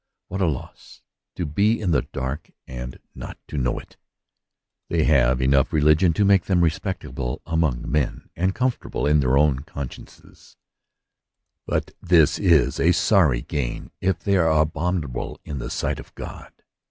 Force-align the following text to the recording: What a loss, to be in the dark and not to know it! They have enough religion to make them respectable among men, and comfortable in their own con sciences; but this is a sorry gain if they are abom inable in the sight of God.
What 0.29 0.41
a 0.41 0.47
loss, 0.47 1.03
to 1.35 1.45
be 1.45 1.79
in 1.79 1.91
the 1.91 2.01
dark 2.01 2.49
and 2.65 2.97
not 3.13 3.37
to 3.47 3.55
know 3.55 3.77
it! 3.77 3.97
They 4.89 5.03
have 5.03 5.39
enough 5.39 5.71
religion 5.71 6.11
to 6.13 6.25
make 6.25 6.45
them 6.45 6.63
respectable 6.63 7.39
among 7.45 7.83
men, 7.87 8.27
and 8.35 8.55
comfortable 8.55 9.05
in 9.05 9.19
their 9.19 9.37
own 9.37 9.59
con 9.59 9.89
sciences; 9.91 10.55
but 11.67 11.91
this 12.01 12.39
is 12.39 12.79
a 12.79 12.93
sorry 12.93 13.43
gain 13.43 13.91
if 14.01 14.17
they 14.17 14.37
are 14.37 14.47
abom 14.65 15.01
inable 15.03 15.37
in 15.45 15.59
the 15.59 15.69
sight 15.69 15.99
of 15.99 16.15
God. 16.15 16.51